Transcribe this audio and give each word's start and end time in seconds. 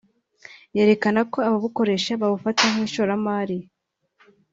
yerekana 0.75 1.19
ko 1.31 1.37
ababukoresha 1.47 2.11
babufata 2.21 2.63
nk’ishoramari 2.71 3.57